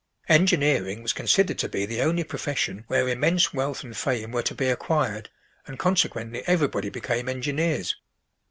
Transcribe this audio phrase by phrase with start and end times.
[0.29, 4.55] Engineering was considered to be the only profession where immense wealth and fame were to
[4.55, 5.29] be acquired,
[5.67, 7.95] and consequently everybody became engineers.